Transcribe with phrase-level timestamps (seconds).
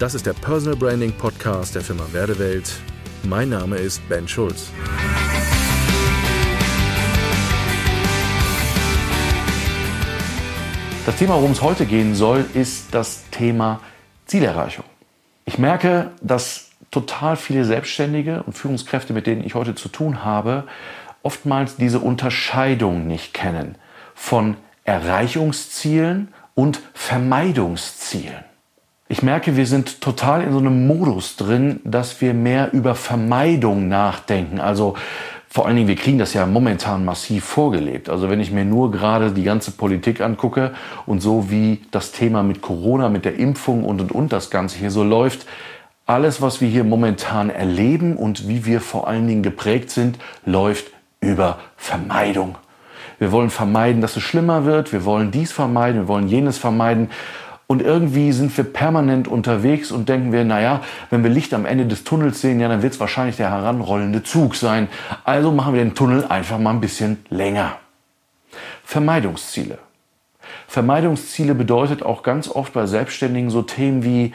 [0.00, 2.72] Das ist der Personal Branding Podcast der Firma Werdewelt.
[3.22, 4.70] Mein Name ist Ben Schulz.
[11.04, 13.82] Das Thema, worum es heute gehen soll, ist das Thema
[14.24, 14.86] Zielerreichung.
[15.44, 20.64] Ich merke, dass total viele Selbstständige und Führungskräfte, mit denen ich heute zu tun habe,
[21.22, 23.74] oftmals diese Unterscheidung nicht kennen
[24.14, 28.49] von Erreichungszielen und Vermeidungszielen.
[29.10, 33.88] Ich merke, wir sind total in so einem Modus drin, dass wir mehr über Vermeidung
[33.88, 34.60] nachdenken.
[34.60, 34.94] Also
[35.48, 38.08] vor allen Dingen, wir kriegen das ja momentan massiv vorgelebt.
[38.08, 40.74] Also wenn ich mir nur gerade die ganze Politik angucke
[41.06, 44.78] und so wie das Thema mit Corona, mit der Impfung und und und das Ganze
[44.78, 45.44] hier so läuft,
[46.06, 50.86] alles, was wir hier momentan erleben und wie wir vor allen Dingen geprägt sind, läuft
[51.20, 52.58] über Vermeidung.
[53.18, 54.92] Wir wollen vermeiden, dass es schlimmer wird.
[54.92, 56.02] Wir wollen dies vermeiden.
[56.02, 57.10] Wir wollen jenes vermeiden.
[57.70, 61.86] Und irgendwie sind wir permanent unterwegs und denken wir, naja, wenn wir Licht am Ende
[61.86, 64.88] des Tunnels sehen, ja, dann wird es wahrscheinlich der heranrollende Zug sein.
[65.22, 67.76] Also machen wir den Tunnel einfach mal ein bisschen länger.
[68.82, 69.78] Vermeidungsziele.
[70.66, 74.32] Vermeidungsziele bedeutet auch ganz oft bei Selbstständigen so Themen wie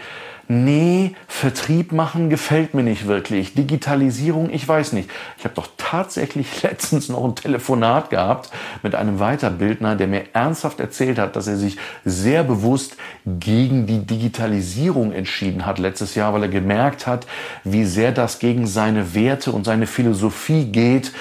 [0.47, 3.53] nee, Vertrieb machen gefällt mir nicht wirklich.
[3.53, 5.09] Digitalisierung, ich weiß nicht.
[5.37, 8.51] Ich habe doch tatsächlich letztens noch ein Telefonat gehabt
[8.83, 14.05] mit einem Weiterbildner, der mir ernsthaft erzählt hat, dass er sich sehr bewusst gegen die
[14.05, 17.25] Digitalisierung entschieden hat letztes Jahr, weil er gemerkt hat,
[17.63, 21.11] wie sehr das gegen seine Werte und seine Philosophie geht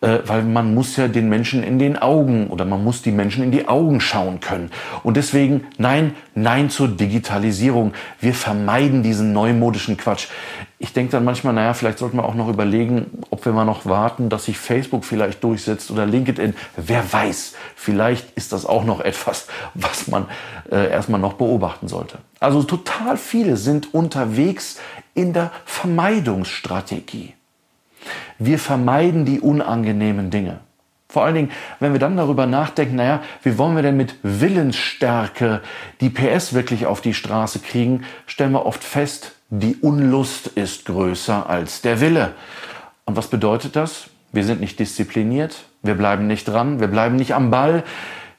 [0.00, 3.44] äh, weil man muss ja den Menschen in den Augen oder man muss die Menschen
[3.44, 4.70] in die Augen schauen können.
[5.02, 7.92] Und deswegen nein, nein zur Digitalisierung.
[8.18, 10.28] Wir vermeiden diesen neumodischen Quatsch.
[10.78, 13.84] Ich denke dann manchmal, naja, vielleicht sollten wir auch noch überlegen, ob wir mal noch
[13.84, 16.54] warten, dass sich Facebook vielleicht durchsetzt oder LinkedIn.
[16.76, 20.26] Wer weiß, vielleicht ist das auch noch etwas, was man
[20.70, 22.18] äh, erstmal noch beobachten sollte.
[22.38, 24.78] Also total viele sind unterwegs
[25.12, 27.34] in der Vermeidungsstrategie.
[28.40, 30.60] Wir vermeiden die unangenehmen Dinge.
[31.08, 35.60] Vor allen Dingen, wenn wir dann darüber nachdenken, naja, wie wollen wir denn mit Willensstärke
[36.00, 41.50] die PS wirklich auf die Straße kriegen, stellen wir oft fest, die Unlust ist größer
[41.50, 42.32] als der Wille.
[43.04, 44.08] Und was bedeutet das?
[44.32, 47.82] Wir sind nicht diszipliniert, wir bleiben nicht dran, wir bleiben nicht am Ball,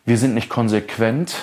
[0.05, 1.35] wir sind nicht konsequent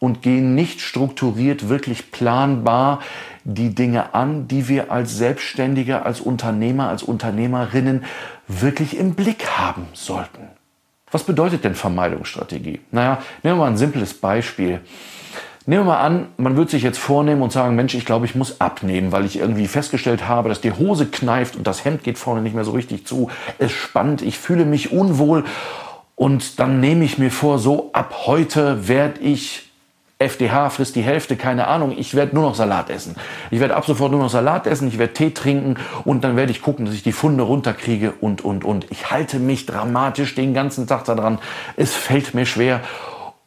[0.00, 3.00] und gehen nicht strukturiert, wirklich planbar
[3.44, 8.04] die Dinge an, die wir als Selbstständige, als Unternehmer, als Unternehmerinnen
[8.48, 10.48] wirklich im Blick haben sollten.
[11.12, 12.80] Was bedeutet denn Vermeidungsstrategie?
[12.90, 14.80] Naja, nehmen wir mal ein simples Beispiel.
[15.66, 18.34] Nehmen wir mal an, man würde sich jetzt vornehmen und sagen, Mensch, ich glaube, ich
[18.34, 22.16] muss abnehmen, weil ich irgendwie festgestellt habe, dass die Hose kneift und das Hemd geht
[22.16, 23.30] vorne nicht mehr so richtig zu.
[23.58, 25.44] Es spannt, ich fühle mich unwohl
[26.16, 29.69] und dann nehme ich mir vor, so ab heute werde ich
[30.20, 33.16] FDH frisst die Hälfte, keine Ahnung, ich werde nur noch Salat essen.
[33.50, 36.52] Ich werde ab sofort nur noch Salat essen, ich werde Tee trinken und dann werde
[36.52, 38.86] ich gucken, dass ich die Funde runterkriege und, und, und.
[38.90, 41.38] Ich halte mich dramatisch den ganzen Tag daran.
[41.76, 42.82] Es fällt mir schwer.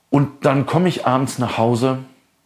[0.10, 2.00] Und dann komme ich abends nach Hause,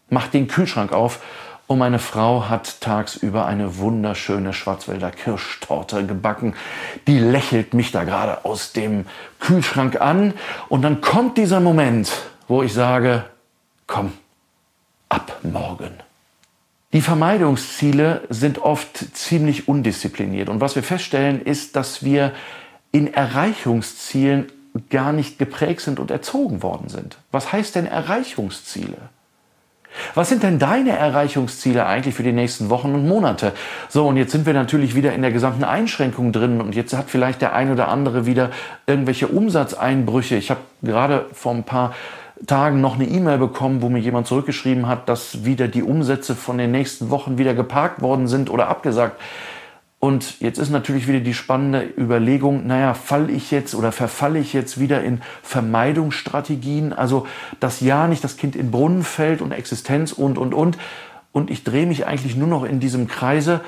[0.09, 1.21] mache den Kühlschrank auf
[1.67, 6.53] und meine Frau hat tagsüber eine wunderschöne Schwarzwälder Kirschtorte gebacken.
[7.07, 9.05] Die lächelt mich da gerade aus dem
[9.39, 10.33] Kühlschrank an.
[10.69, 12.11] Und dann kommt dieser Moment,
[12.47, 13.25] wo ich sage,
[13.87, 14.13] komm,
[15.09, 15.91] ab morgen.
[16.93, 20.49] Die Vermeidungsziele sind oft ziemlich undiszipliniert.
[20.49, 22.31] Und was wir feststellen, ist, dass wir
[22.91, 24.47] in Erreichungszielen
[24.89, 27.17] gar nicht geprägt sind und erzogen worden sind.
[27.31, 28.97] Was heißt denn Erreichungsziele?
[30.13, 33.53] Was sind denn deine Erreichungsziele eigentlich für die nächsten Wochen und Monate?
[33.89, 37.09] So, und jetzt sind wir natürlich wieder in der gesamten Einschränkung drin und jetzt hat
[37.09, 38.51] vielleicht der ein oder andere wieder
[38.85, 40.35] irgendwelche Umsatzeinbrüche.
[40.35, 41.95] Ich habe gerade vor ein paar
[42.45, 46.57] Tagen noch eine E-Mail bekommen, wo mir jemand zurückgeschrieben hat, dass wieder die Umsätze von
[46.57, 49.19] den nächsten Wochen wieder geparkt worden sind oder abgesagt.
[49.99, 54.53] Und jetzt ist natürlich wieder die spannende Überlegung, naja, fall ich jetzt oder verfalle ich
[54.53, 57.25] jetzt wieder in Vermeidungsstrategien, also
[57.59, 60.78] dass ja nicht das Kind in Brunnen fällt und Existenz und, und, und.
[61.31, 63.61] Und ich drehe mich eigentlich nur noch in diesem Kreise.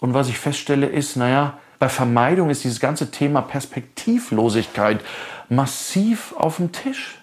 [0.00, 5.00] Und was ich feststelle ist, naja, bei Vermeidung ist dieses ganze Thema Perspektivlosigkeit
[5.48, 7.17] massiv auf dem Tisch.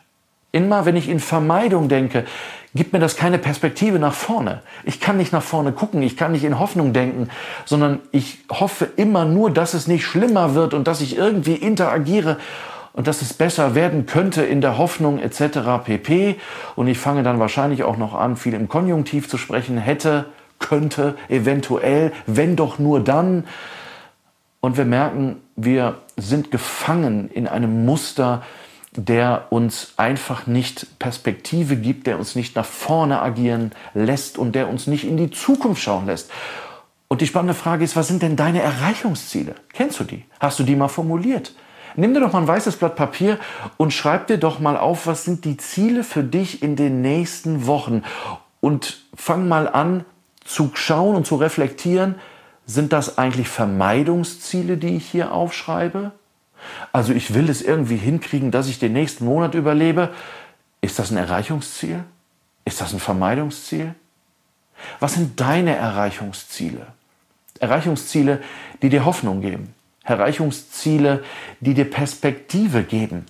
[0.56, 2.24] Immer wenn ich in Vermeidung denke,
[2.76, 4.62] gibt mir das keine Perspektive nach vorne.
[4.86, 7.28] Ich kann nicht nach vorne gucken, ich kann nicht in Hoffnung denken,
[7.66, 12.38] sondern ich hoffe immer nur, dass es nicht schlimmer wird und dass ich irgendwie interagiere
[12.94, 15.84] und dass es besser werden könnte in der Hoffnung etc.
[15.84, 16.38] pp.
[16.78, 20.28] Und ich fange dann wahrscheinlich auch noch an, viel im Konjunktiv zu sprechen, hätte,
[20.60, 23.44] könnte, eventuell, wenn doch nur dann.
[24.62, 28.42] Und wir merken, wir sind gefangen in einem Muster,
[28.98, 34.70] der uns einfach nicht Perspektive gibt, der uns nicht nach vorne agieren lässt und der
[34.70, 36.32] uns nicht in die Zukunft schauen lässt.
[37.08, 39.56] Und die spannende Frage ist, was sind denn deine Erreichungsziele?
[39.74, 40.26] Kennst du die?
[40.40, 41.54] Hast du die mal formuliert?
[41.96, 43.40] Nimm dir doch mal ein weißes Blatt Papier
[43.78, 47.68] und schreib dir doch mal auf, was sind die Ziele für dich in den nächsten
[47.68, 48.04] Wochen.
[48.60, 50.04] Und fang mal an
[50.44, 52.16] zu schauen und zu reflektieren,
[52.66, 56.12] sind das eigentlich Vermeidungsziele, die ich hier aufschreibe?
[56.92, 60.14] Also ich will es irgendwie hinkriegen, dass ich den nächsten Monat überlebe.
[60.82, 62.04] Ist das ein Erreichungsziel?
[62.66, 63.96] Ist das ein Vermeidungsziel?
[65.00, 66.88] Was sind deine Erreichungsziele?
[67.60, 68.42] Erreichungsziele,
[68.82, 69.74] die dir Hoffnung geben.
[70.04, 71.24] Erreichungsziele,
[71.60, 73.26] die dir Perspektive geben.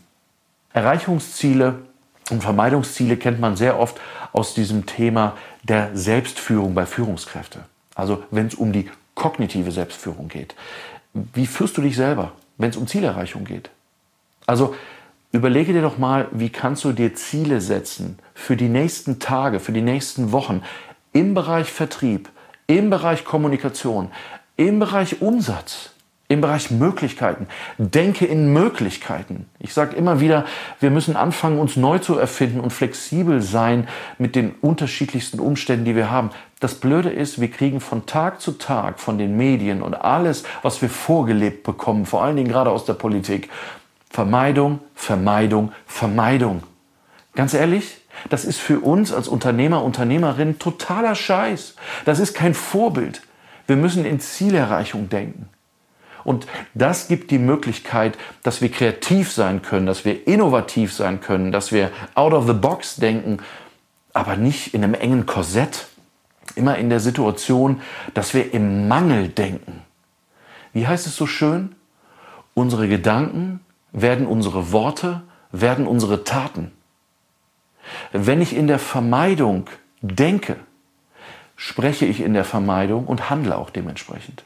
[0.73, 1.79] Erreichungsziele
[2.31, 3.99] und Vermeidungsziele kennt man sehr oft
[4.33, 7.61] aus diesem Thema der Selbstführung bei Führungskräften.
[7.93, 10.55] Also wenn es um die kognitive Selbstführung geht.
[11.13, 13.69] Wie führst du dich selber, wenn es um Zielerreichung geht?
[14.45, 14.75] Also
[15.31, 19.71] überlege dir doch mal, wie kannst du dir Ziele setzen für die nächsten Tage, für
[19.71, 20.61] die nächsten Wochen
[21.13, 22.29] im Bereich Vertrieb,
[22.67, 24.11] im Bereich Kommunikation,
[24.57, 25.91] im Bereich Umsatz,
[26.27, 27.47] im Bereich Möglichkeiten.
[27.77, 29.45] Denke in Möglichkeiten.
[29.59, 30.45] Ich sage immer wieder,
[30.79, 33.87] wir müssen anfangen, uns neu zu erfinden und flexibel sein
[34.17, 36.31] mit den unterschiedlichsten Umständen, die wir haben.
[36.59, 40.81] Das Blöde ist, wir kriegen von Tag zu Tag von den Medien und alles, was
[40.81, 43.49] wir vorgelebt bekommen, vor allen Dingen gerade aus der Politik,
[44.09, 46.63] Vermeidung, Vermeidung, Vermeidung.
[47.35, 47.97] Ganz ehrlich,
[48.29, 51.75] das ist für uns als Unternehmer, Unternehmerin totaler Scheiß.
[52.05, 53.21] Das ist kein Vorbild.
[53.67, 55.49] Wir müssen in Zielerreichung denken.
[56.25, 61.51] Und das gibt die Möglichkeit, dass wir kreativ sein können, dass wir innovativ sein können,
[61.51, 63.37] dass wir out of the box denken,
[64.11, 65.87] aber nicht in einem engen Korsett.
[66.55, 67.81] Immer in der Situation,
[68.13, 69.81] dass wir im Mangel denken.
[70.73, 71.75] Wie heißt es so schön?
[72.53, 73.59] Unsere Gedanken
[73.91, 75.21] werden unsere Worte,
[75.51, 76.71] werden unsere Taten.
[78.11, 79.67] Wenn ich in der Vermeidung
[80.01, 80.57] denke,
[81.55, 84.43] spreche ich in der Vermeidung und handle auch dementsprechend.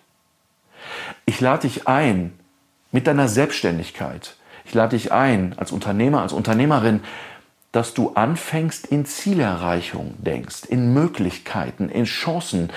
[1.26, 2.34] Ich lade dich ein
[2.92, 4.36] mit deiner Selbstständigkeit.
[4.66, 7.02] Ich lade dich ein als Unternehmer, als Unternehmerin,
[7.72, 12.70] dass du anfängst in Zielerreichung denkst, in Möglichkeiten, in Chancen.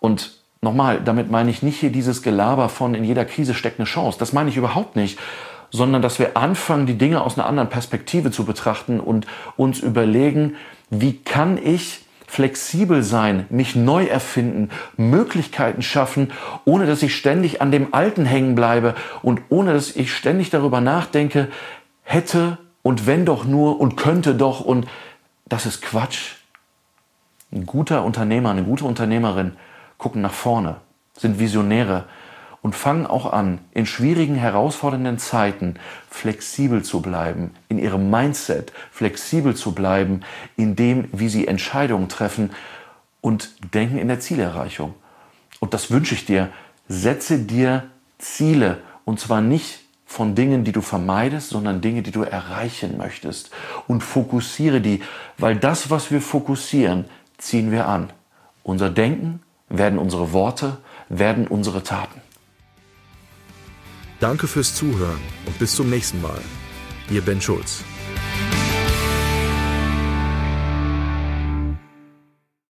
[0.00, 0.32] Und
[0.62, 4.18] nochmal, damit meine ich nicht hier dieses Gelaber von in jeder Krise steckt eine Chance.
[4.18, 5.18] Das meine ich überhaupt nicht,
[5.70, 9.26] sondern dass wir anfangen, die Dinge aus einer anderen Perspektive zu betrachten und
[9.56, 10.56] uns überlegen,
[10.90, 16.30] wie kann ich flexibel sein, mich neu erfinden, Möglichkeiten schaffen,
[16.64, 20.80] ohne dass ich ständig an dem Alten hängen bleibe und ohne dass ich ständig darüber
[20.80, 21.48] nachdenke,
[22.04, 24.86] hätte und wenn doch nur und könnte doch und
[25.48, 26.36] das ist Quatsch.
[27.50, 29.56] Ein guter Unternehmer, eine gute Unternehmerin
[29.98, 30.76] gucken nach vorne,
[31.18, 32.04] sind Visionäre,
[32.62, 35.74] und fangen auch an, in schwierigen, herausfordernden Zeiten
[36.10, 40.20] flexibel zu bleiben, in ihrem Mindset flexibel zu bleiben,
[40.56, 42.50] in dem, wie sie Entscheidungen treffen
[43.20, 44.94] und denken in der Zielerreichung.
[45.58, 46.50] Und das wünsche ich dir.
[46.88, 47.84] Setze dir
[48.18, 53.50] Ziele und zwar nicht von Dingen, die du vermeidest, sondern Dinge, die du erreichen möchtest.
[53.86, 55.02] Und fokussiere die,
[55.38, 57.04] weil das, was wir fokussieren,
[57.38, 58.10] ziehen wir an.
[58.64, 60.78] Unser Denken werden unsere Worte,
[61.08, 62.20] werden unsere Taten.
[64.20, 66.42] Danke fürs Zuhören und bis zum nächsten Mal.
[67.10, 67.82] Ihr Ben Schulz.